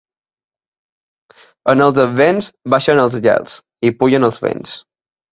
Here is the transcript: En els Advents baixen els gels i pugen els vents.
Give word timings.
En 1.73 1.83
els 1.87 1.99
Advents 2.03 2.47
baixen 2.75 3.01
els 3.03 3.17
gels 3.27 3.53
i 3.91 3.93
pugen 3.99 4.25
els 4.29 4.41
vents. 4.47 4.73